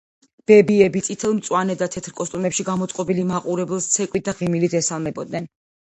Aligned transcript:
ბებიები, 0.51 1.03
წითელ, 1.07 1.35
მწვანე, 1.39 1.75
და 1.83 1.89
თეთრ 1.95 2.15
კოსტუმებში 2.21 2.67
გამოწყობილი 2.71 3.27
მაყურებელს 3.33 3.89
ცეკვით 3.97 4.29
და 4.31 4.39
ღიმილით 4.41 4.77
ესალმებოდნენ. 4.81 5.51